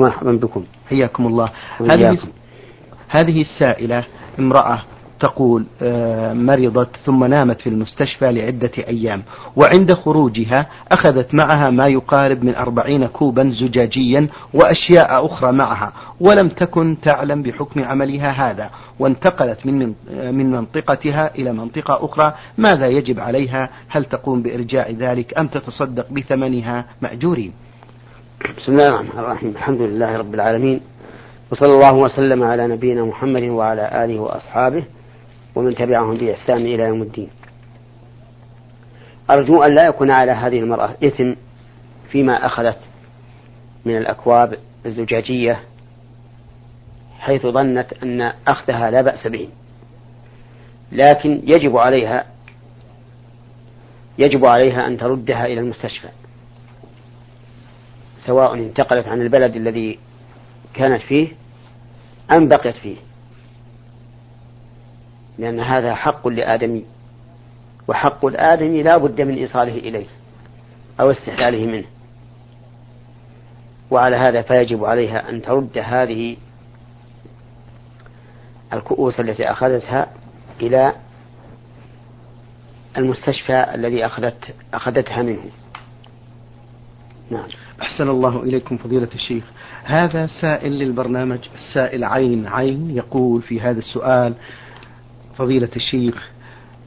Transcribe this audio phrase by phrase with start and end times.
[0.00, 0.64] مرحبا بكم.
[0.88, 1.50] حياكم الله.
[1.80, 2.18] هذه
[3.08, 4.04] هذه السائلة
[4.38, 4.82] امرأة
[5.20, 9.22] تقول آه، مرضت ثم نامت في المستشفى لعدة أيام
[9.56, 16.96] وعند خروجها أخذت معها ما يقارب من أربعين كوبا زجاجيا وأشياء أخرى معها ولم تكن
[17.02, 22.34] تعلم بحكم عملها هذا وانتقلت من آه، من منطقتها إلى منطقة أخرى.
[22.58, 27.52] ماذا يجب عليها؟ هل تقوم بإرجاع ذلك أم تتصدق بثمنها؟ مأجورين.
[28.38, 29.50] بسم الله الرحمن الرحيم.
[29.50, 30.80] الحمد لله رب العالمين.
[31.52, 34.84] وصلى الله وسلم على نبينا محمد وعلى آله وأصحابه
[35.54, 37.30] ومن تبعهم بإحسان إلى يوم الدين.
[39.30, 41.32] أرجو أن لا يكون على هذه المرأة إثم
[42.10, 42.78] فيما أخذت
[43.84, 45.60] من الأكواب الزجاجية
[47.18, 49.48] حيث ظنت أن أخذها لا بأس به.
[50.92, 52.24] لكن يجب عليها
[54.18, 56.08] يجب عليها أن تردها إلى المستشفى.
[58.28, 59.98] سواء انتقلت عن البلد الذي
[60.74, 61.28] كانت فيه
[62.30, 62.96] أم بقيت فيه.
[65.38, 66.84] لأن هذا حق لآدمي
[67.88, 70.06] وحق الآدمي لا بد من إيصاله إليه
[71.00, 71.86] أو استحلاله منه.
[73.90, 76.36] وعلى هذا فيجب عليها أن ترد هذه
[78.72, 80.06] الكؤوس التي أخذتها
[80.60, 80.92] إلى
[82.98, 85.44] المستشفى الذي أخذت أخذتها منه.
[87.30, 87.46] نعم.
[87.82, 89.44] أحسن الله إليكم فضيلة الشيخ.
[89.84, 94.34] هذا سائل للبرنامج السائل عين عين يقول في هذا السؤال
[95.36, 96.30] فضيلة الشيخ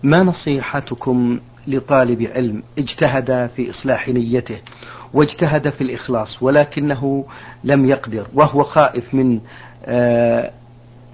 [0.03, 4.59] ما نصيحتكم لطالب علم اجتهد في إصلاح نيته
[5.14, 7.25] واجتهد في الإخلاص ولكنه
[7.64, 9.39] لم يقدر وهو خائف من
[9.86, 10.52] آه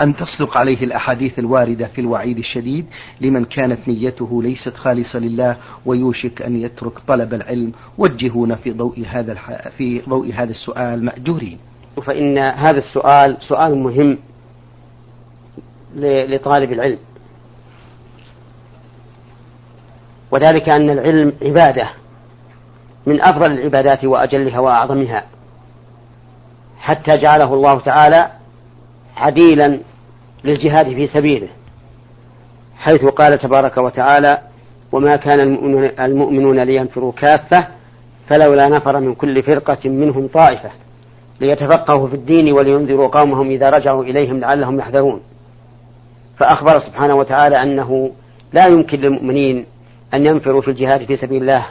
[0.02, 2.86] أن تصدق عليه الأحاديث الواردة في الوعيد الشديد
[3.22, 9.34] لمن كانت نيته ليست خالصة لله ويوشك أن يترك طلب العلم وجهونا في ضوء هذا
[9.78, 11.60] في ضوء هذا السؤال مأجورين.
[12.06, 14.18] فإن هذا السؤال سؤال مهم
[15.96, 16.98] لطالب العلم
[20.32, 21.90] وذلك أن العلم عبادة
[23.06, 25.24] من أفضل العبادات وأجلها وأعظمها
[26.80, 28.32] حتى جعله الله تعالى
[29.18, 29.80] عديلا
[30.44, 31.48] للجهاد في سبيله
[32.78, 34.42] حيث قال تبارك وتعالى
[34.92, 35.40] وما كان
[36.00, 37.68] المؤمنون لينفروا كافة
[38.28, 40.70] فلولا نفر من كل فرقة منهم طائفة
[41.42, 45.22] ليتفقهوا في الدين ولينذروا قومهم إذا رجعوا إليهم لعلهم يحذرون.
[46.38, 48.12] فأخبر سبحانه وتعالى أنه
[48.54, 49.66] لا يمكن للمؤمنين
[50.14, 51.66] أن ينفروا في الجهاد في سبيل الله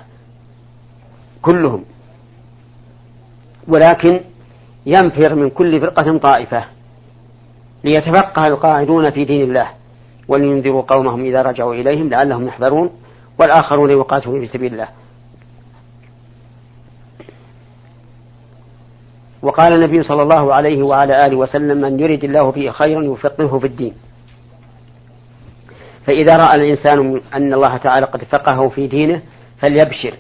[1.42, 1.84] كلهم
[3.68, 4.20] ولكن
[4.86, 6.75] ينفر من كل فرقة طائفة.
[7.86, 9.68] ليتفقه القاعدون في دين الله
[10.28, 12.90] ولينذروا قومهم إذا رجعوا إليهم لعلهم يحذرون
[13.40, 14.88] والآخرون يقاتلون في سبيل الله.
[19.42, 23.66] وقال النبي صلى الله عليه وعلى آله وسلم من يرد الله به خيرا يفقهه في
[23.66, 23.94] الدين.
[26.06, 29.22] فإذا رأى الإنسان أن الله تعالى قد فقهه في دينه
[29.58, 30.14] فليبشر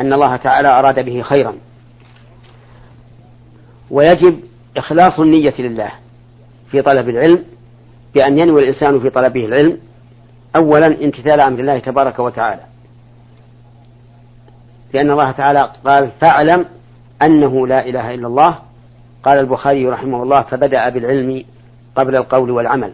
[0.00, 1.54] أن الله تعالى أراد به خيرا.
[3.90, 4.40] ويجب
[4.76, 5.90] إخلاص النية لله.
[6.70, 7.44] في طلب العلم
[8.14, 9.78] بأن ينوي الإنسان في طلبه العلم
[10.56, 12.62] أولا امتثال أمر الله تبارك وتعالى.
[14.92, 16.66] لأن الله تعالى قال فاعلم
[17.22, 18.58] أنه لا إله إلا الله.
[19.22, 21.44] قال البخاري رحمه الله فبدأ بالعلم
[21.94, 22.92] قبل القول والعمل.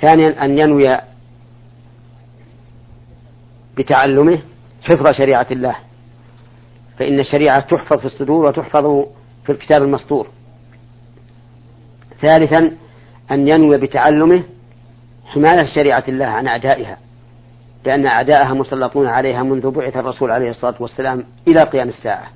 [0.00, 0.98] ثانيا أن ينوي
[3.76, 4.38] بتعلمه
[4.82, 5.76] حفظ شريعة الله.
[6.98, 9.04] فإن الشريعة تحفظ في الصدور وتحفظ
[9.44, 10.26] في الكتاب المسطور.
[12.20, 12.76] ثالثا
[13.30, 14.42] أن ينوي بتعلمه
[15.26, 16.98] حماية شريعة الله عن أعدائها
[17.84, 22.30] لأن أعداءها مسلطون عليها منذ بعث الرسول عليه الصلاة والسلام إلى قيام الساعة.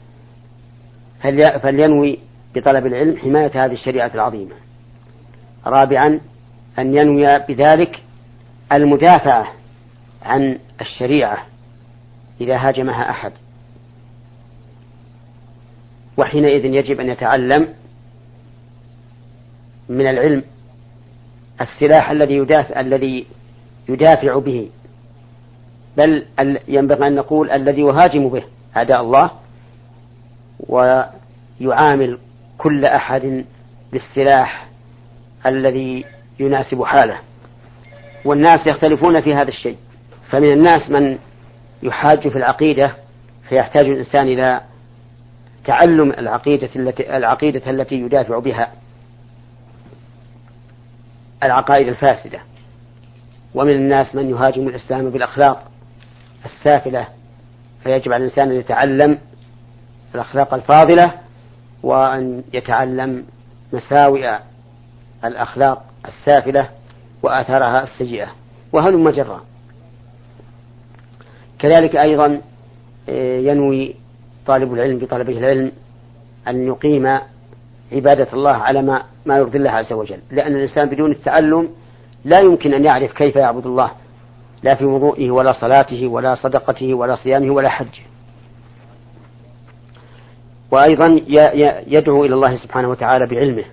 [1.63, 2.19] فلينوي
[2.55, 4.55] بطلب العلم حماية هذه الشريعة العظيمة.
[5.67, 6.21] رابعا
[6.79, 8.03] أن ينوي بذلك
[8.73, 9.47] المدافعة
[10.23, 11.39] عن الشريعة
[12.41, 13.33] إذا هاجمها أحد.
[16.17, 17.69] وحينئذ يجب أن يتعلم
[19.91, 20.42] من العلم
[21.60, 23.27] السلاح الذي يدافع الذي
[23.89, 24.69] يدافع به.
[25.97, 26.25] بل
[26.69, 28.45] ينبغي أن نقول الذي يهاجم به
[28.77, 29.31] أعداء الله
[30.69, 32.19] ويعامل
[32.59, 33.45] كل أحد
[33.92, 34.69] بالسلاح
[35.47, 36.04] الذي
[36.41, 37.19] يناسب حاله.
[38.25, 39.77] والناس يختلفون في هذا الشيء.
[40.31, 41.19] فمن الناس من
[41.83, 42.92] يحاج في العقيدة
[43.48, 44.60] فيحتاج الإنسان إلى
[45.65, 48.72] تعلم العقيدة التي العقيدة التي يدافع بها.
[51.42, 52.41] العقائد الفاسدة.
[53.54, 55.71] ومن الناس من يهاجم الإسلام بالأخلاق
[56.45, 57.07] السافلة
[57.84, 59.19] فيجب على الإنسان أن يتعلم
[60.15, 61.13] الأخلاق الفاضلة
[61.83, 63.25] وأن يتعلم
[63.72, 64.39] مساوئ
[65.25, 66.69] الأخلاق السافلة
[67.22, 68.28] وآثارها السيئة.
[68.72, 69.41] وهلم جرا
[71.59, 72.41] كذلك أيضا
[73.09, 73.95] آه، ينوي
[74.47, 75.72] طالب العلم بطلبه العلم
[76.48, 77.19] أن يقيم
[77.92, 80.19] عبادة الله على ما ما يرضي الله عز وجل.
[80.31, 81.69] لأن الإنسان بدون التعلم
[82.25, 83.91] لا يمكن أن يعرف كيف يعبد الله.
[84.63, 88.03] لا في وضوئه ولا صلاته ولا صدقته ولا صيامه ولا حجه
[90.71, 91.21] وأيضا
[91.87, 93.65] يدعو إلى الله سبحانه وتعالى بعلمه.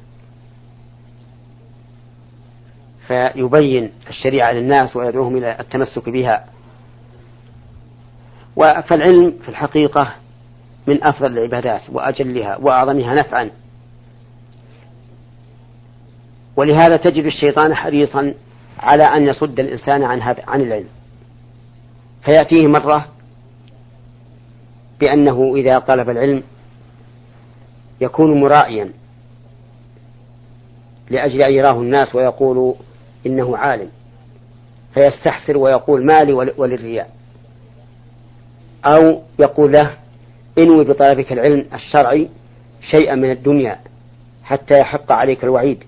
[3.08, 6.46] فيبين الشريعة للناس ويدعوهم إلى التمسك بها.
[8.58, 10.14] فالعلم في الحقيقة
[10.88, 13.50] من أفضل العبادات وأجلها وأعظمها نفعا.
[16.58, 18.34] ولهذا تجد الشيطان حريصا
[18.80, 20.88] على أن يصد الإنسان عن هذا عن العلم.
[22.26, 23.08] فيأتيه مرة
[25.00, 26.44] بأنه إذا طلب العلم
[28.02, 28.92] يكون مرائيا
[31.10, 32.76] لأجل أن يراه الناس ويقول
[33.26, 33.90] إنه عالم.
[34.94, 37.10] فيستحسر ويقول مالي وللرياء.
[38.86, 39.94] أو يقول له
[40.58, 42.30] إنوي بطلبك العلم الشرعي
[42.92, 43.80] شيئا من الدنيا
[44.44, 45.84] حتى يحق عليك الوعيد.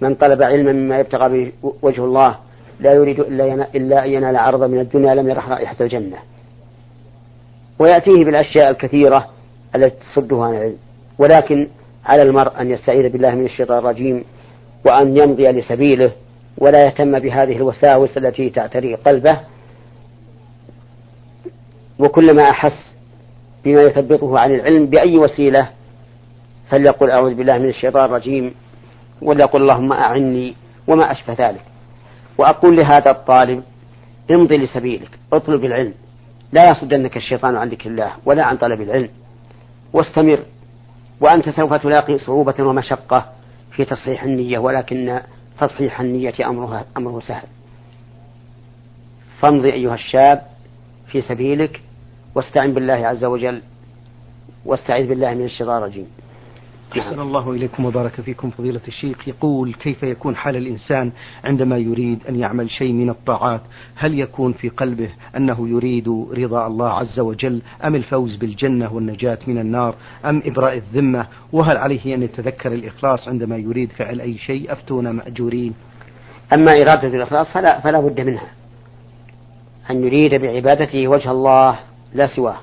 [0.00, 1.52] من طلب علما مما يبتغى به
[1.82, 2.36] وجه الله
[2.80, 6.16] لا يريد إلا, إلا أن ينال عرضا من الدنيا لم يرح رائحة الجنة.
[7.78, 9.28] ويأتيه بالأشياء الكثيرة
[9.74, 10.76] التي تصده عن العلم.
[11.18, 11.68] ولكن
[12.06, 14.24] على المرء أن يستعيذ بالله من الشيطان الرجيم
[14.86, 16.12] وأن يمضي لسبيله
[16.58, 19.40] ولا يهتم بهذه الوساوس التي تعتري قلبه.
[21.98, 22.96] وكلما أحس
[23.64, 25.68] بما يثبطه عن العلم بأي وسيلة
[26.70, 28.54] فليقل أعوذ بالله من الشيطان الرجيم.
[29.22, 30.54] وليقل اللهم أعني
[30.86, 31.64] وما أشبه ذلك.
[32.38, 33.62] وأقول لهذا الطالب
[34.30, 35.94] امضي لسبيلك اطلب العلم.
[36.52, 39.08] لا يصدنك الشيطان عن ذكر الله ولا عن طلب العلم.
[39.92, 40.38] واستمر
[41.20, 43.32] وأنت سوف تلاقي صعوبة ومشقة
[43.70, 45.20] في تصحيح النية ولكن
[45.58, 47.46] تصحيح النية أمرها أمره سهل.
[49.38, 50.42] فامضي أيها الشاب
[51.06, 51.80] في سبيلك
[52.34, 53.62] واستعن بالله عز وجل
[54.64, 56.06] واستعذ بالله من الشيطان الرجيم.
[56.92, 59.28] أحسن الله إليكم وبارك فيكم فضيلة الشيخ.
[59.28, 61.12] يقول كيف يكون حال الإنسان
[61.44, 63.60] عندما يريد أن يعمل شيء من الطاعات؟
[63.94, 69.58] هل يكون في قلبه أنه يريد رضا الله عز وجل؟ أم الفوز بالجنة والنجاة من
[69.58, 69.94] النار؟
[70.24, 75.74] أم إبراء الذمة؟ وهل عليه أن يتذكر الإخلاص عندما يريد فعل أي شيء؟ أفتونا مأجورين.
[76.54, 78.50] أما إرادة الإخلاص فلا, فلا بد منها.
[79.90, 81.78] أن يريد بعبادته وجه الله
[82.14, 82.56] لا سواه.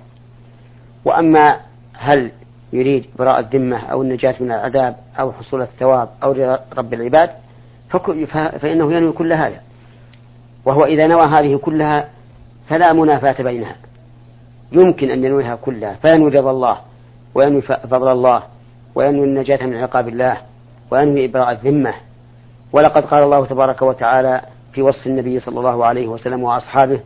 [1.05, 1.59] وأما
[1.93, 2.31] هل
[2.73, 7.29] يريد براء الذمة أو النجاة من العذاب أو حصول الثواب أو رب العباد
[8.59, 9.59] فإنه ينوي كل هذا.
[10.65, 12.09] وهو إذا نوى هذه كلها
[12.67, 13.75] فلا منافاة بينها.
[14.71, 16.77] يمكن أن ينويها كلها فينوي رضا الله
[17.35, 18.43] وينوي فضل الله
[18.95, 20.37] وينوي النجاة من عقاب الله
[20.91, 21.93] وينوي إبراء الذمة.
[22.73, 24.41] ولقد قال الله تبارك وتعالى
[24.73, 26.99] في وصف النبي صلى الله عليه وسلم وأصحابه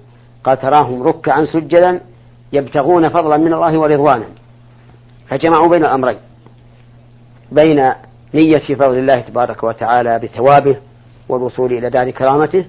[0.43, 2.01] قال تراهم ركعا سجدا
[2.53, 4.25] يبتغون فضلا من الله ورضوانا.
[5.29, 6.17] فجمعوا بين الأمرين.
[7.51, 7.91] بين
[8.33, 10.77] نية فضل الله تبارك وتعالى بثوابه
[11.29, 12.65] والوصول إلى دار كرامته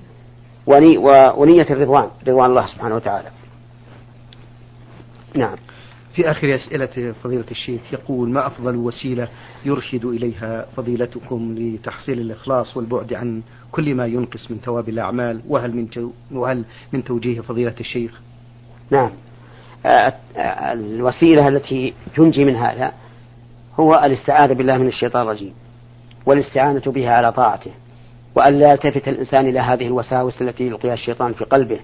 [0.67, 3.29] ونية الرضوان رضوان الله سبحانه وتعالى.
[5.35, 5.57] نعم.
[6.15, 9.29] في آخر أسئلة فضيلة الشيخ يقول ما أفضل وسيلة
[9.65, 13.43] يرشد إليها فضيلتكم لتحصيل الإخلاص والبعد عن
[13.73, 18.21] كل ما ينقص من ثواب الأعمال؟ وهل من وهل من توجيه فضيلة الشيخ؟
[18.91, 19.11] نعم.
[20.73, 22.93] الوسيلة التي تنجي من هذا
[23.81, 25.55] هو الاستعاذة بالله من الشيطان الرجيم
[26.27, 27.71] والاستعانة بها على طاعته.
[28.35, 31.81] وأن لا يلتفت الإنسان إلى هذه الوساوس التي يلقيها الشيطان في قلبه.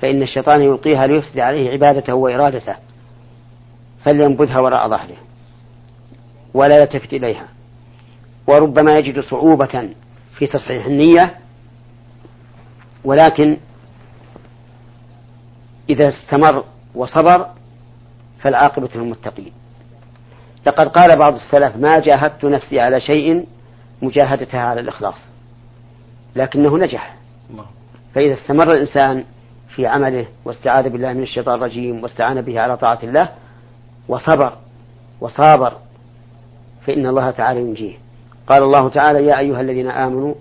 [0.00, 2.76] فإن الشيطان يلقيها ليفسد عليه عبادته وإرادته.
[4.04, 5.16] فلينبذها وراء ظهره.
[6.54, 7.48] ولا يلتفت إليها.
[8.46, 9.88] وربما يجد صعوبة
[10.38, 11.34] في تصحيح النية.
[13.04, 13.56] ولكن
[15.90, 17.46] إذا استمر وصبر
[18.40, 19.52] فالعاقبة للمتقين.
[20.66, 23.46] لقد قال بعض السلف ما جاهدت نفسي على شيء
[24.02, 25.24] مجاهدتها على الإخلاص.
[26.36, 27.16] لكنه نجح.
[28.14, 29.24] فإذا استمر الإنسان
[29.68, 33.28] في عمله واستعاذ بالله من الشيطان الرجيم واستعان به على طاعة الله
[34.08, 34.52] وصبر
[35.20, 35.72] وصابر
[36.86, 37.94] فإن الله تعالى ينجيه.
[38.46, 40.34] قال الله تعالى يا أيها الذين آمنوا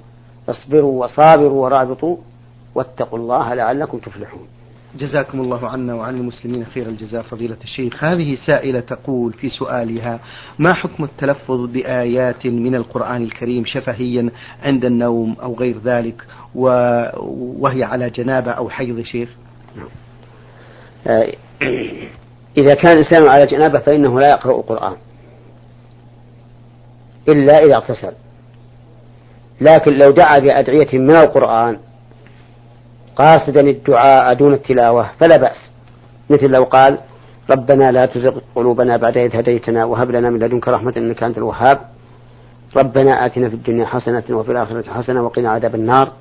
[0.50, 2.18] اصبروا وصابروا ورابطوا
[2.76, 4.48] واتقوا الله لعلكم تفلحون.
[5.00, 7.22] جزاكم الله عنا وعن المسلمين خير الجزاء.
[7.22, 10.20] فضيلة الشيخ هذه سائلة تقول في سؤالها
[10.60, 14.30] ما حكم التلفظ بآيات من القرآن الكريم شفهيا
[14.64, 19.30] عند النوم أو غير ذلك وهي على جنابة أو حيض شيخ؟
[21.08, 21.34] آه،
[22.58, 24.96] إذا كان الإنسان على جنابة فإنه لا يقرأ القرآن
[27.30, 28.14] إلا إذا اغتسل.
[29.62, 31.78] لكن لو دعا بأدعية من القرآن
[33.22, 35.60] قاصدا الدعاء دون التلاوة فلا بأس.
[36.30, 36.98] مثل لو قال
[37.52, 41.80] ربنا لا تزغ قلوبنا بعد إذ هديتنا وهب لنا من لدنك رحمة إنك أنت الوهاب.
[42.78, 46.12] ربنا آتنا في الدنيا حسنة وفي الآخرة حسنة وقنا عذاب النار.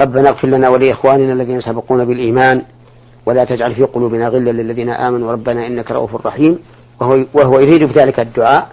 [0.00, 2.62] ربنا اغفر لنا ولإخواننا الذين سبقونا بالإيمان
[3.26, 5.32] ولا تجعل في قلوبنا غلا للذين آمنوا.
[5.32, 6.58] ربنا إنك رؤوف رحيم
[7.00, 8.68] وهو, وهو يريد بذلك الدعاء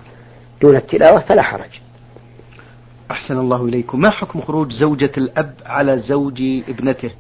[0.61, 1.73] دون التلاوة فلا حرج.
[3.11, 3.99] أحسن الله إليكم.
[3.99, 7.11] ما حكم خروج زوجة الأب على زوج ابنته؟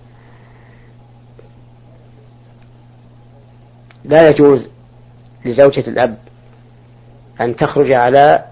[4.05, 4.67] لا يجوز
[5.45, 6.17] لزوجة الأب
[7.41, 8.45] أن تخرج على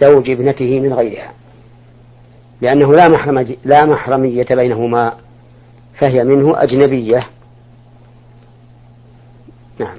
[0.00, 1.32] زوج ابنته من غيرها
[2.60, 5.16] لأنه لا محرم لا محرمية بينهما
[5.98, 7.26] فهي منه أجنبية.
[9.78, 9.96] نعم.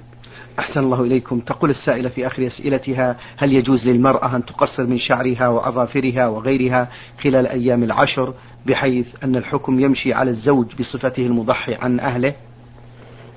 [0.60, 1.39] أحسن الله إليكم.
[1.39, 6.88] تقول السائلة في آخر أسئلتها هل يجوز للمرأة أن تقصر من شعرها وأظافرها وغيرها
[7.24, 8.34] خلال أيام العشر
[8.65, 12.34] بحيث أن الحكم يمشي على الزوج بصفته المضحي عن أهله؟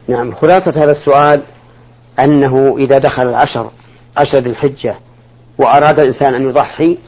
[0.09, 1.43] نعم خلاصة هذا السؤال
[2.25, 3.71] أنه إذا دخل العشر
[4.17, 4.97] عشر ذي الحجة
[5.59, 6.99] وأراد الإنسان أن يضحي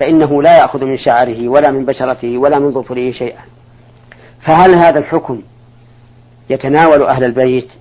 [0.00, 3.40] فإنه لا يأخذ من شعره ولا من بشرته ولا من ظفره شيئا.
[4.40, 5.42] فهل هذا الحكم
[6.50, 7.72] يتناول أهل البيت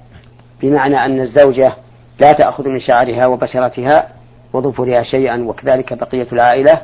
[0.64, 1.74] بمعنى أن الزوجة
[2.20, 4.08] لا تأخذ من شعرها وبشرتها
[4.54, 6.82] وظفرها شيئا وكذلك بقية العائلة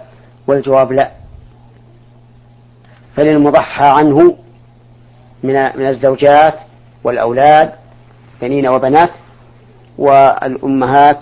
[0.48, 1.12] والجواب لا.
[3.16, 4.18] فللمضحى عنه
[5.44, 6.56] من من الزوجات
[7.04, 7.72] والأولاد
[8.42, 9.12] بنين وبنات
[9.98, 11.20] والأمهات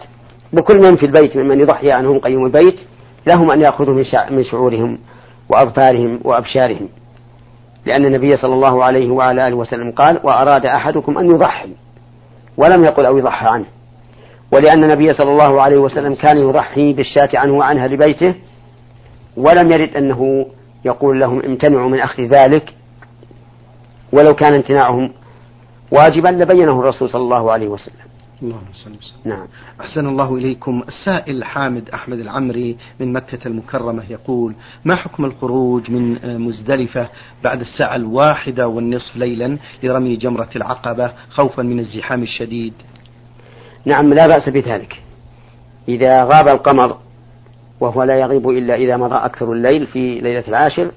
[0.53, 2.79] بكل من في البيت ممن يضحي عنهم قيوم البيت
[3.27, 4.99] لهم أن يأخذوا من, من شعورهم
[5.49, 6.89] وأظفارهم وأبشارهم.
[7.85, 11.75] لأن النبي صلى الله عليه وعلى آله وسلم قال وأراد أحدكم أن يضحي
[12.57, 13.65] ولم يقل أو يضحى عنه.
[14.51, 18.35] ولأن النبي صلى الله عليه وسلم كان يضحي بالشاة عنه وعن أهل بيته
[19.37, 20.45] ولم يرد أنه
[20.85, 22.73] يقول لهم امتنعوا من أخذ ذلك.
[24.13, 25.13] ولو كان امتناعهم
[25.91, 28.06] واجبا لبينه الرسول صلى الله عليه وسلم.
[28.41, 29.19] اللهم صل وسلم.
[29.25, 29.47] نعم.
[29.81, 30.83] أحسن الله إليكم.
[30.87, 37.09] السائل حامد أحمد العمري من مكة المكرمة يقول ما حكم الخروج من مزدلفة
[37.43, 42.73] بعد الساعة الواحدة والنصف ليلا لرمي جمرة العقبة خوفا من الزحام الشديد؟
[43.85, 45.01] نعم لا بأس بذلك.
[45.87, 46.97] إذا غاب القمر
[47.79, 50.91] وهو لا يغيب إلا إذا مضى أكثر الليل في ليلة العاشر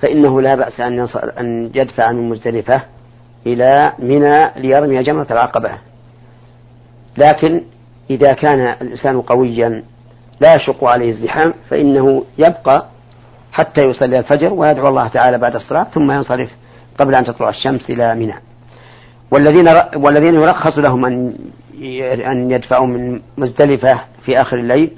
[0.00, 2.82] فإنه لا بأس أن أن يدفع من مزدلفة
[3.46, 5.91] إلى منى ليرمي جمرة العقبة.
[7.18, 7.62] لكن
[8.10, 9.84] إذا كان الإنسان قويا
[10.40, 12.86] لا يشق عليه الزحام فإنه يبقى
[13.52, 16.50] حتى يصلي الفجر ويدعو الله تعالى بعد الصلاة ثم ينصرف
[16.98, 18.34] قبل أن تطلع الشمس إلى منى.
[19.30, 21.34] والذين والذين يرخص لهم أن
[22.26, 24.90] أن يدفعوا من مزدلفة في آخر الليل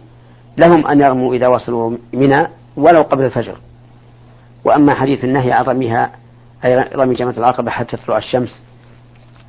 [0.59, 3.59] لهم أن يرموا إذا وصلوا منى ولو قبل الفجر.
[4.64, 6.11] وأما حديث النهي عن رميها
[6.64, 8.62] أي رمي جمرة العقبة حتى تطلع الشمس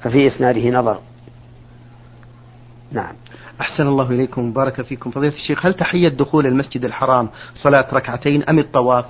[0.01, 0.99] ففي إسناده نظر.
[2.91, 3.15] نعم.
[3.61, 5.11] أحسن الله إليكم وبارك فيكم.
[5.11, 9.05] فضيلة الشيخ هل تحية دخول المسجد الحرام صلاة ركعتين أم الطواف؟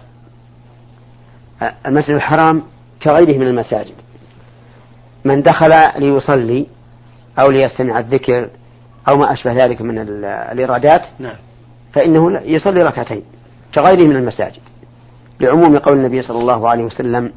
[1.86, 2.64] المسجد الحرام
[3.04, 3.96] كغيره من المساجد.
[5.26, 6.68] من دخل ليصلي
[7.40, 8.50] أو ليستمع الذكر
[9.10, 11.36] أو ما أشبه ذلك من الإرادات نعم.
[11.94, 13.24] فإنه يصلي ركعتين
[13.76, 14.62] كغيره من المساجد.
[15.40, 17.34] لعموم قول النبي صلى الله عليه وسلم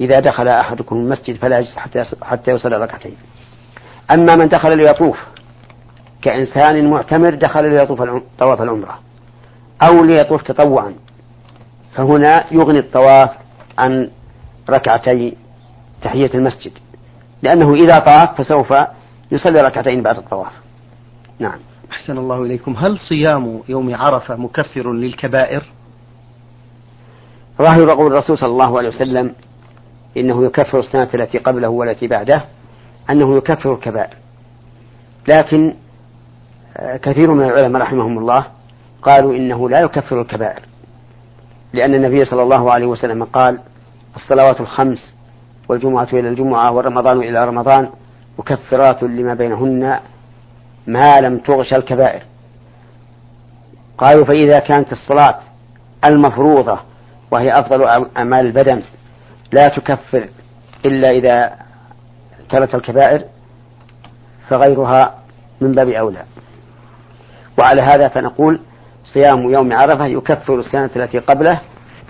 [0.00, 3.16] إذا دخل أحدكم المسجد فلا يجلس حتى حتى يصلي ركعتين.
[4.14, 5.18] أما من دخل ليطوف
[6.22, 8.02] كإنسان معتمر دخل ليطوف
[8.38, 8.98] طواف العمرة
[9.82, 10.94] أو ليطوف تطوعا.
[11.94, 13.30] فهنا يغني الطواف
[13.78, 14.10] عن
[14.70, 15.36] ركعتي
[16.02, 16.72] تحية المسجد
[17.42, 18.74] لأنه إذا طاف فسوف
[19.32, 20.52] يصلي ركعتين بعد الطواف.
[21.38, 21.58] نعم.
[21.92, 22.76] أحسن الله إليكم.
[22.76, 25.64] هل صيام يوم عرفة مكفر للكبائر؟
[27.62, 29.34] ظاهر قول الرسول صلى الله عليه وسلم
[30.16, 32.44] إنه يكفر السنة التي قبله والتي بعده
[33.10, 34.14] أنه يكفر الكبائر.
[35.28, 35.74] لكن
[37.02, 38.44] كثير من العلماء رحمهم الله
[39.02, 40.62] قالوا إنه لا يكفر الكبائر
[41.72, 43.58] لأن النبي صلى الله عليه وسلم قال
[44.16, 45.14] الصلوات الخمس
[45.68, 47.88] والجمعة إلى الجمعة والرمضان إلى رمضان
[48.38, 50.00] مكفرات لما بينهن
[50.86, 52.22] ما لم تغش الكبائر.
[53.98, 55.38] قالوا فإذا كانت الصلاة
[56.04, 56.78] المفروضة
[57.30, 57.84] وهي أفضل
[58.16, 58.82] أعمال البدن
[59.52, 60.28] لا تكفر
[60.84, 61.52] إلا إذا
[62.50, 63.24] ترك الكبائر
[64.48, 65.14] فغيرها
[65.60, 66.24] من باب أولى.
[67.58, 68.60] وعلى هذا فنقول
[69.04, 71.60] صيام يوم عرفة يكفر السنة التي قبله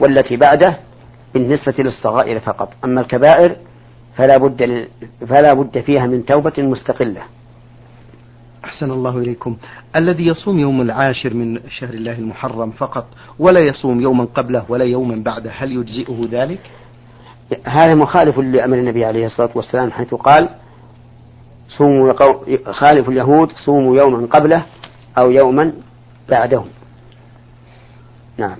[0.00, 0.76] والتي بعده
[1.34, 2.72] بالنسبة للصغائر فقط.
[2.84, 3.56] أما الكبائر
[4.16, 4.88] فلا بد
[5.26, 7.22] فلا بد فيها من توبة مستقلة.
[8.64, 9.56] أحسن الله إليكم.
[9.96, 13.06] الذي يصوم يوم العاشر من شهر الله المحرم فقط
[13.38, 16.60] ولا يصوم يوما قبله ولا يوما بعده هل يجزئه ذلك؟
[17.64, 20.48] هذا مخالف لأمر النبي عليه الصلاة والسلام حيث قال
[21.68, 22.12] صوموا
[22.72, 24.64] خالف اليهود صوموا يوما قبله
[25.18, 25.72] أو يوما
[26.28, 26.64] بعده
[28.38, 28.56] نعم.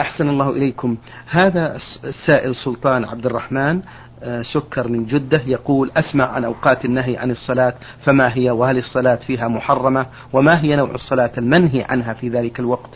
[0.00, 0.96] أحسن الله إليكم.
[1.30, 3.82] هذا السائل سلطان عبد الرحمن
[4.22, 7.74] آه، سكر من جدة يقول أسمع عن أوقات النهي عن الصلاة
[8.06, 12.90] فما هي وهل الصلاة فيها محرمة وما هي نوع الصلاة المنهي عنها في ذلك الوقت؟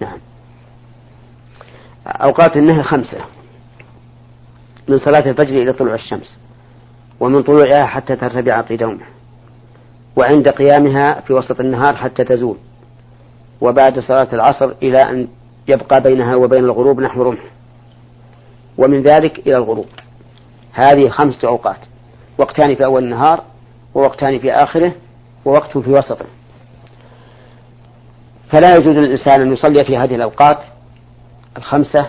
[0.00, 0.18] نعم.
[2.06, 3.18] أوقات النهي خمسة.
[4.88, 6.38] من صلاة الفجر إلى طلوع الشمس
[7.20, 9.13] ومن طلوعها حتى ترتبع قدومه
[10.16, 12.56] وعند قيامها في وسط النهار حتى تزول.
[13.60, 15.28] وبعد صلاة العصر إلى أن
[15.68, 17.42] يبقى بينها وبين الغروب نحو رمح.
[18.78, 19.88] ومن ذلك إلى الغروب.
[20.72, 21.78] هذه خمسة أوقات.
[22.38, 23.42] وقتان في أول النهار
[23.94, 24.92] ووقتان في آخره
[25.44, 26.26] ووقت في وسطه.
[28.52, 30.58] فلا يجوز للإنسان أن يصلي في هذه الأوقات
[31.56, 32.06] الخمسة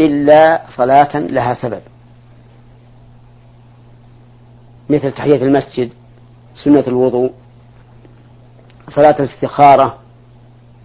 [0.00, 1.80] إلا صلاة لها سبب.
[4.90, 5.92] مثل تحية المسجد
[6.54, 7.32] سنة الوضوء
[8.88, 9.98] صلاة الاستخارة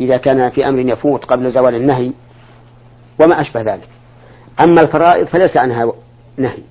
[0.02, 2.14] إذا كان في أمر يفوت قبل زوال النهي
[3.22, 3.90] وما أشبه ذلك.
[4.60, 5.94] أما الفرائض فليس عنها
[6.38, 6.64] نهي.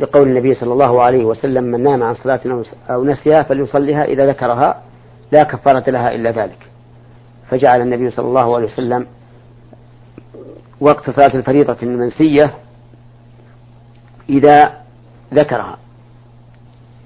[0.00, 4.82] لقول النبي صلى الله عليه وسلم من نام عن صلاة أو نسيها فليصليها إذا ذكرها
[5.32, 6.70] لا كفارة لها إلا ذلك.
[7.50, 9.06] فجعل النبي صلى الله عليه وسلم
[10.80, 12.54] وقت صلاة الفريضة المنسية
[14.28, 14.82] إذا
[15.34, 15.78] ذكرها.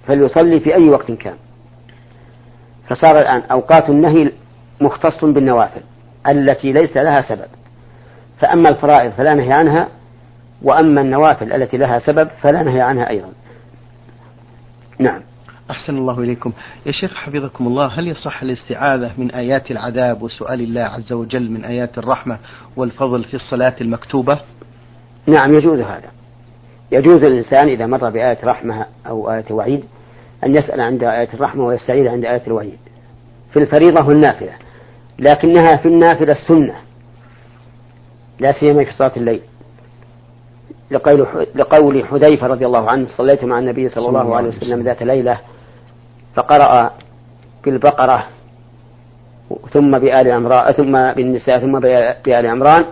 [0.06, 1.34] فليصلي في أي وقت كان.
[2.88, 4.32] فصار الآن أوقات النهي
[4.80, 5.80] مختص بالنوافل
[6.28, 7.48] التي ليس لها سبب.
[8.38, 9.88] فأما الفرائض فلا نهي عنها
[10.62, 13.32] وأما النوافل التي لها سبب فلا نهي عنها أيضا.
[14.98, 15.20] نعم.
[15.70, 16.52] أحسن الله إليكم.
[16.86, 21.64] يا شيخ حفظكم الله هل يصح الاستعاذة من آيات العذاب وسؤال الله عز وجل من
[21.64, 22.38] آيات الرحمة
[22.76, 24.40] والفضل في الصلاة المكتوبة؟
[25.26, 26.10] نعم يجوز هذا.
[26.92, 29.84] يجوز الإنسان إذا مر بآية رحمة أو آية وعيد
[30.44, 32.78] أن يسأل عند آية الرحمة ويستعيذ عند آية الوعيد
[33.52, 34.52] في الفريضة والنافلة
[35.18, 36.75] لكنها في النافلة السنة
[38.40, 39.40] لا سيما في صلاة الليل.
[40.90, 45.38] لقول لقول حذيفة رضي الله عنه صليت مع النبي صلى الله عليه وسلم ذات ليلة
[46.34, 46.90] فقرأ
[47.64, 48.26] بالبقرة
[49.72, 51.80] ثم بآل عمران ثم بالنساء ثم
[52.26, 52.84] بآل عمران.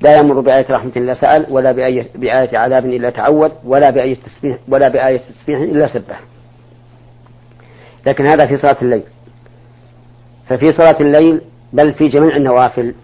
[0.00, 4.58] لا يمر بآية رحمة إلا سأل ولا بآية, بآية عذاب إلا تعود ولا بآية تسبيح
[4.68, 6.20] ولا بآية تسبيح إلا سبح.
[8.06, 9.02] لكن هذا في صلاة الليل.
[10.48, 11.40] ففي صلاة الليل
[11.72, 12.94] بل في جميع النوافل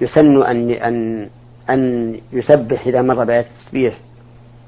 [0.00, 1.28] يسن أن أن
[1.70, 3.98] أن يسبح إذا مر بآية التسبيح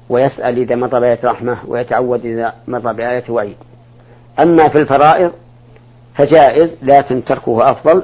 [0.09, 3.55] ويسأل إذا مر بآية رحمة ويتعود إذا مر بآية وعيد
[4.39, 5.31] أما في الفرائض
[6.15, 8.03] فجائز لكن تركه أفضل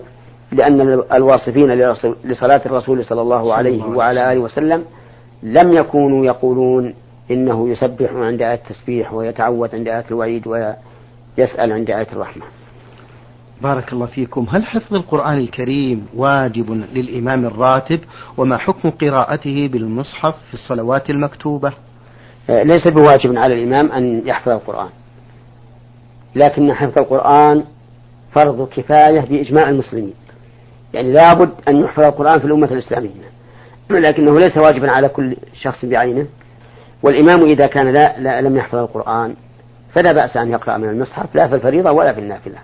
[0.52, 0.82] لأن
[1.14, 1.72] الواصفين
[2.24, 4.86] لصلاة الرسول صلى الله عليه وعلى آله وسلم
[5.44, 6.94] لم يكونوا يقولون
[7.32, 10.48] إنه يسبح عند آية التسبيح ويتعود عند آية الوعيد
[11.38, 12.44] ويسأل عند آية الرحمة
[13.62, 14.48] بارك الله فيكم.
[14.50, 18.00] هل حفظ القرآن الكريم واجب للإمام الراتب؟
[18.38, 21.74] وما حكم قراءته بالمصحف في الصلوات المكتوبة؟
[22.50, 24.90] آه، ليس بواجب على الإمام أن يحفظ القرآن.
[26.36, 27.64] لكن حفظ القرآن
[28.32, 30.14] فرض كفاية بإجماع المسلمين.
[30.94, 33.32] يعني لابد أن يحفظ القرآن في الأمة الإسلامية.
[33.90, 36.28] لكنه ليس واجبا على كل شخص بعينه.
[37.04, 39.36] والإمام إذا كان لا, لا لم يحفظ القرآن
[39.94, 42.58] فلا بأس أن يقرأ من المصحف لا في الفريضة ولا في النافلة.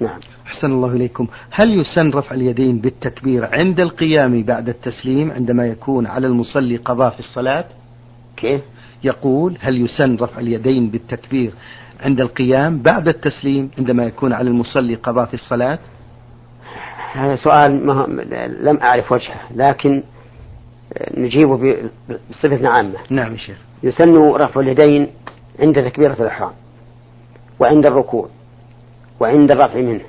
[0.00, 0.20] نعم.
[0.46, 1.26] أحسن الله إليكم.
[1.50, 7.18] هل يسن رفع اليدين بالتكبير عند القيام بعد التسليم عندما يكون على المصلي قضاء في
[7.20, 7.64] الصلاة؟
[8.36, 8.60] كيف؟
[9.04, 11.52] يقول هل يسن رفع اليدين بالتكبير
[12.00, 15.78] عند القيام بعد التسليم عندما يكون على المصلي قضاء في الصلاة؟
[17.12, 17.70] هذا سؤال
[18.62, 20.02] لم أعرف وجهه لكن
[21.16, 21.76] نجيبه
[22.30, 22.98] بصفة عامة.
[23.10, 23.56] نعم يا شيخ.
[23.82, 25.08] يسن رفع اليدين
[25.60, 26.52] عند تكبيرة الإحرام
[27.60, 28.28] وعند الركوع
[29.20, 30.04] وعند الرفع منه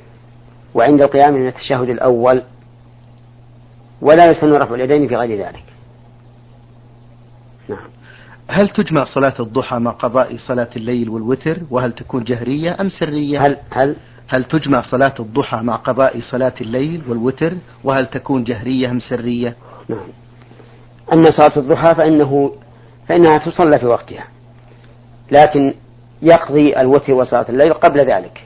[0.73, 2.43] وعند القيام من التشهد الأول
[4.01, 5.63] ولا يسن رفع اليدين في غير ذلك.
[7.69, 7.88] نعم.
[8.47, 13.57] هل تجمع صلاة الضحى مع قضاء صلاة الليل والوتر؟ وهل تكون جهرية أم سرية؟ هل
[13.71, 13.95] هل
[14.27, 19.55] هل تجمع صلاة الضحى مع قضاء صلاة الليل والوتر؟ وهل تكون جهرية أم سرية؟
[19.89, 20.07] نعم.
[21.13, 22.55] أما صلاة الضحى فإنه
[23.07, 24.37] فإنها تصلى في وقتها.
[25.32, 25.74] لكن
[26.22, 28.44] يقضي الوتر وصلاة الليل قبل ذلك.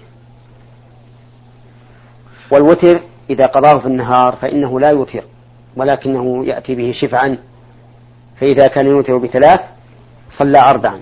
[2.52, 5.24] والوتر إذا قضاه في النهار فإنه لا يوتر
[5.76, 7.38] ولكنه يأتي به شفعا.
[8.40, 9.60] فإذا كان يوتر بثلاث
[10.40, 11.02] صلى أربعا.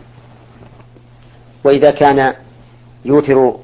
[1.63, 2.34] وإذا كان
[3.06, 3.56] يوتر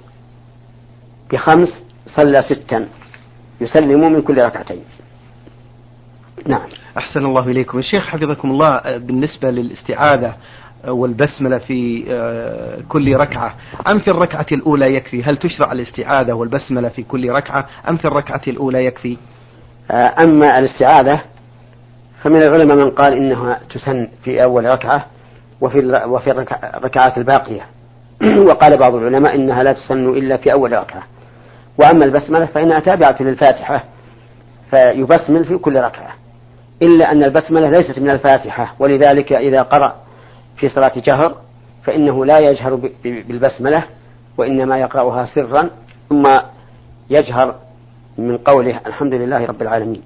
[1.31, 1.69] بخمس
[2.07, 2.87] صلى ستا.
[3.61, 4.83] يسلم من كل ركعتين.
[6.47, 6.67] نعم.
[6.97, 7.77] أحسن الله إليكم.
[7.77, 10.35] الشيخ حفظكم الله بالنسبة للاستعاذة
[10.87, 13.55] والبسملة في آه، كل ركعة.
[13.91, 18.41] أم في الركعة الأولى يكفي؟ هل تشرع الاستعاذة والبسملة في كل ركعة؟ أم في الركعة
[18.47, 19.17] الأولى يكفي؟
[19.91, 21.21] آه، أما الاستعاذة
[22.23, 25.05] فمن العلماء من قال إنها تسن في أول ركعة
[25.61, 27.65] وفي وفي الركعات الباقية.
[28.49, 31.03] وقال بعض العلماء إنها لا تسن إلا في أول ركعة.
[31.77, 33.83] وأما البسملة فإنها تابعة للفاتحة
[34.71, 36.15] فيبسمل في كل ركعة.
[36.81, 40.04] إلا أن البسملة ليست من الفاتحة ولذلك إذا قرأ
[40.57, 41.35] في صلاة جهر
[41.83, 43.83] فإنه لا يجهر بالبسملة
[44.37, 45.69] وإنما يقرأها سرا
[46.09, 46.23] ثم
[47.09, 47.55] يجهر
[48.17, 50.01] من قوله الحمد لله رب العالمين.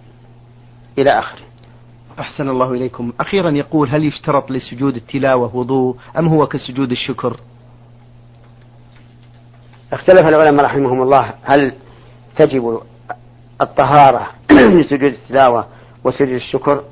[0.98, 1.42] إلى آخره.
[2.20, 3.14] أحسن الله إليكم.
[3.20, 7.40] أخيرا يقول هل يشترط لسجود التلاوة وضوء أم هو كسجود الشكر؟
[9.94, 11.74] اختلف العلماء رحمهم الله هل
[12.36, 12.82] تجب
[13.62, 14.28] الطهارة
[14.80, 15.66] لسجود التلاوة
[16.04, 16.84] وسجود الشكر؟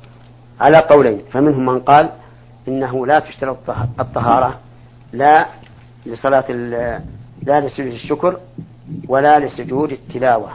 [0.61, 2.09] على قولين فمنهم من قال
[2.67, 4.59] إنه لا تشترط الطهارة
[5.13, 5.45] لا
[6.05, 6.51] لصلاة
[7.43, 8.39] لا لسجود الشكر
[9.07, 10.49] ولا لسجود التلاوة.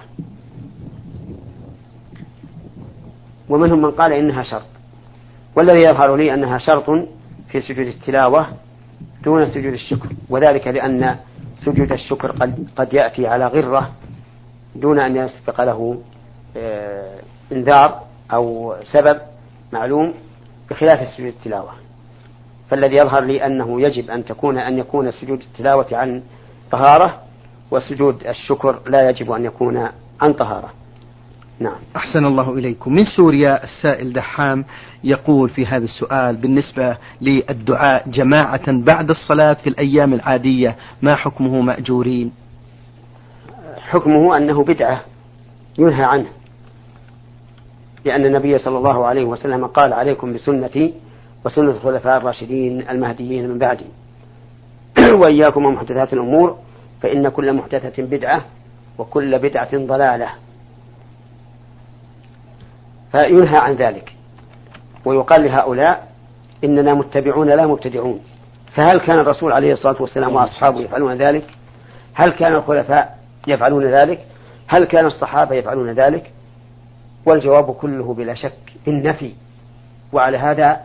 [3.48, 4.72] ومنهم من قال إنها شرط.
[5.56, 6.90] والذي يظهر لي أنها شرط
[7.48, 8.46] في سجود التلاوة
[9.24, 11.16] دون سجود الشكر وذلك لأن
[11.56, 13.90] سجود الشكر قد, قد يأتي على غرة
[14.76, 16.02] دون أن يسبق له
[16.56, 17.20] آه،
[17.52, 19.20] إنذار أو سبب
[19.72, 20.14] معلوم
[20.70, 21.72] بخلاف سجود التلاوة.
[22.72, 26.22] فالذي يظهر لي أنه يجب أن تكون أن يكون سجود التلاوة عن
[26.70, 27.20] طهارة
[27.70, 29.88] وسجود الشكر لا يجب أن يكون
[30.20, 30.70] عن طهارة.
[31.58, 31.76] نعم.
[31.96, 32.92] أحسن الله إليكم.
[32.92, 34.64] من سوريا السائل دحام
[35.04, 42.32] يقول في هذا السؤال بالنسبة للدعاء جماعة بعد الصلاة في الأيام العادية ما حكمه مأجورين؟
[43.78, 45.00] حكمه أنه بدعة
[45.78, 46.28] ينهى عنه
[48.04, 50.94] لأن النبي صلى الله عليه وسلم قال عليكم بسنتي
[51.44, 53.86] وسنة الخلفاء الراشدين المهديين من بعدي.
[55.22, 56.58] وإياكم ومحدثات الأمور
[57.02, 58.44] فإن كل محدثة بدعة
[58.98, 60.28] وكل بدعة ضلالة.
[63.12, 64.12] فينهى عن ذلك.
[65.04, 66.08] ويقال لهؤلاء
[66.64, 68.20] إننا متبعون لا مبتدعون.
[68.74, 71.44] فهل كان الرسول عليه الصلاة والسلام وأصحابه يفعلون ذلك؟
[72.14, 74.26] هل كان الخلفاء يفعلون ذلك؟
[74.66, 76.32] هل كان الصحابة يفعلون ذلك؟
[77.26, 79.32] والجواب كله بلا شك بالنفي
[80.12, 80.80] وعلى هذا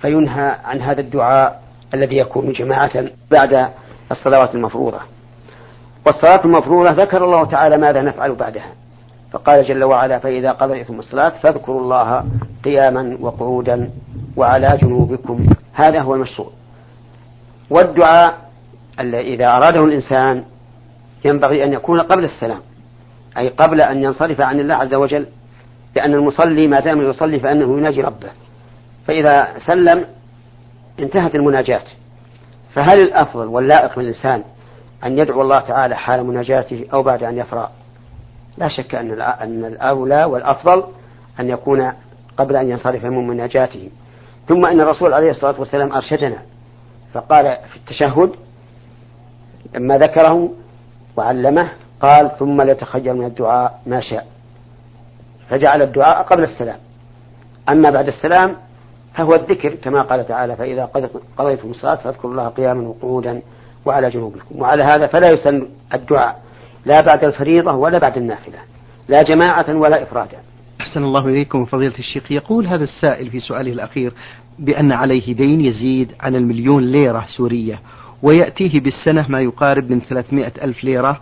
[0.00, 1.62] فينهى عن هذا الدعاء
[1.94, 3.68] الذي يكون جماعة بعد
[4.10, 5.00] الصلوات المفروضة.
[6.06, 8.72] والصلاة المفروضة ذكر الله تعالى ماذا نفعل بعدها.
[9.32, 12.24] فقال جل وعلا فإذا قضيتم الصلاة فاذكروا الله
[12.64, 13.90] قياما وقعودا
[14.36, 15.46] وعلى جنوبكم.
[15.72, 16.50] هذا هو المشروع.
[17.70, 18.38] والدعاء
[19.00, 20.44] إذا أراده الإنسان
[21.24, 22.60] ينبغي أن يكون قبل السلام
[23.38, 25.26] أي قبل أن ينصرف عن الله عز وجل
[25.96, 28.28] لأن المصلي ما دام يصلي فإنه يناجي ربه.
[29.08, 30.04] فإذا سلم
[30.98, 31.82] انتهت المناجاة.
[32.74, 34.42] فهل الأفضل واللائق للإنسان
[35.04, 37.66] أن يدعو الله تعالى حال مناجاته أو بعد أن يفرغ
[38.58, 40.84] لا شك أن أن الأولى والأفضل
[41.40, 41.92] أن يكون
[42.36, 43.90] قبل أن ينصرف من مناجاته.
[44.48, 46.38] ثم أن الرسول عليه الصلاة والسلام أرشدنا
[47.14, 48.32] فقال في التشهد
[49.74, 50.52] لما ذكره
[51.16, 51.68] وعلمه
[52.00, 54.26] قال ثم ليتخير من الدعاء ما شاء.
[55.50, 56.78] فجعل الدعاء قبل السلام.
[57.68, 58.67] أما بعد السلام
[59.14, 60.84] فهو الذكر كما قال تعالى فإذا
[61.38, 63.42] قضيتم الصلاة فاذكروا الله قياما وقعودا
[63.86, 64.60] وعلى جنوبكم.
[64.60, 66.42] وعلى هذا فلا يسن الدعاء
[66.86, 68.58] لا بعد الفريضة ولا بعد النافلة
[69.08, 70.38] لا جماعة ولا إفرادا.
[70.80, 71.64] أحسن الله إليكم.
[71.64, 74.12] فضيلة الشيخ يقول هذا السائل في سؤاله الأخير
[74.58, 77.80] بأن عليه دين يزيد عن المليون ليرة سورية
[78.22, 81.20] ويأتيه بالسنة ما يقارب من 300 ألف ليرة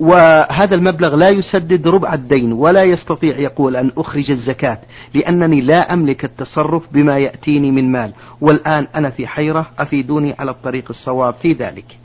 [0.00, 4.78] وهذا المبلغ لا يسدد ربع الدين ولا يستطيع يقول أن أخرج الزكاة
[5.14, 8.12] لأنني لا أملك التصرف بما يأتيني من مال.
[8.40, 11.98] والآن أنا في حيرة أفيدوني على الطريق الصواب في ذلك.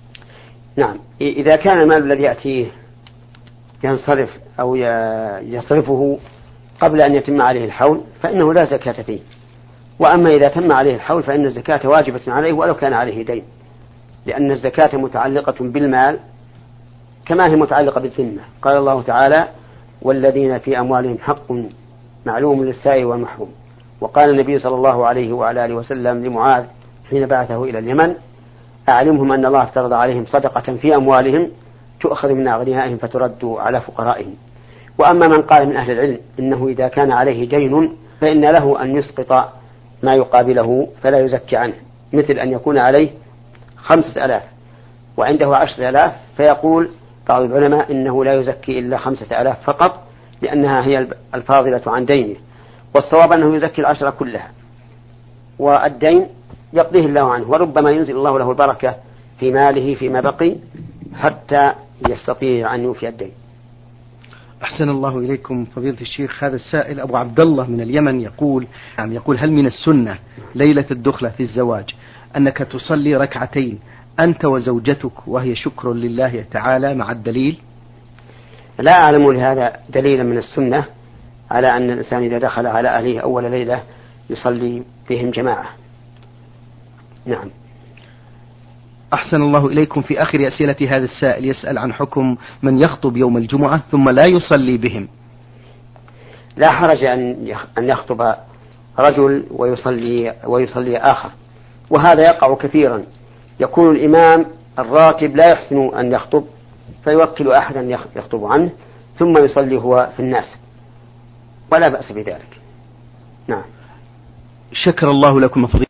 [0.77, 0.97] نعم.
[1.21, 2.65] إذا كان المال الذي يأتيه
[3.83, 4.75] ينصرف أو
[5.41, 6.19] يصرفه
[6.81, 9.19] قبل أن يتم عليه الحول فإنه لا زكاة فيه.
[9.99, 13.43] وأما إذا تم عليه الحول فإن الزكاة واجبة عليه ولو كان عليه دين.
[14.25, 16.19] لأن الزكاة متعلقة بالمال
[17.29, 19.47] كما هي متعلقة بالذمة قال الله تعالى
[20.01, 21.51] والذين في أموالهم حق
[22.25, 23.51] معلوم للسائل والمحروم.
[24.01, 26.63] وقال النبي صلى الله عليه وعلى آله وسلم لمعاذ
[27.09, 28.15] حين بعثه إلى اليمن
[28.89, 31.49] أعلمهم أن الله افترض عليهم صدقة في أموالهم
[32.01, 34.35] تؤخذ من أغنيائهم فترد على فقرائهم.
[34.97, 39.53] وأما من قال من أهل العلم إنه إذا كان عليه دين فإن له أن يسقط
[40.03, 41.73] ما يقابله فلا يزكي عنه
[42.13, 43.09] مثل أن يكون عليه
[43.77, 44.43] خمسة ألاف
[45.17, 46.89] وعنده عشرة آلاف فيقول
[47.29, 50.03] بعض العلماء إنه لا يزكي إلا خمسة آلاف فقط
[50.41, 52.35] لأنها هي الفاضلة عن دينه.
[52.95, 54.51] والصواب أنه يزكي العشرة كلها.
[55.59, 56.27] والدين
[56.73, 58.95] يقضيه الله عنه وربما ينزل الله له البركة
[59.39, 60.55] في ماله فيما بقي
[61.15, 61.73] حتى
[62.09, 63.31] يستطيع أن يوفي الدين.
[64.63, 66.43] أحسن الله إليكم فضيلة الشيخ.
[66.43, 70.17] هذا السائل أبو عبد الله من اليمن يقول يعني يقول هل من السنة
[70.55, 71.95] ليلة الدخلة في الزواج
[72.37, 73.79] أنك تصلي ركعتين
[74.19, 77.57] أنت وزوجتك وهي شكر لله تعالى مع الدليل؟
[78.79, 80.85] لا أعلم لهذا دليلا من السنة
[81.51, 83.83] على أن الإنسان إذا دخل على أهله أول ليلة
[84.29, 85.69] يصلي بهم جماعة.
[87.25, 87.49] نعم.
[89.13, 93.81] أحسن الله إليكم في آخر أسئلة هذا السائل يسأل عن حكم من يخطب يوم الجمعة
[93.91, 95.07] ثم لا يصلي بهم.
[96.57, 98.35] لا حرج أن أن يخطب
[98.99, 101.29] رجل ويصلي ويصلي آخر.
[101.89, 103.03] وهذا يقع كثيرا.
[103.59, 104.45] يكون الإمام
[104.79, 106.43] الراتب لا يحسن أن يخطب
[107.03, 107.81] فيوكل أحدا
[108.15, 108.71] يخطب عنه
[109.17, 110.57] ثم يصلي هو في الناس.
[111.71, 112.61] ولا بأس بذلك.
[113.47, 113.63] نعم.
[114.73, 115.67] شكر الله لكم.
[115.67, 115.88] فضيلة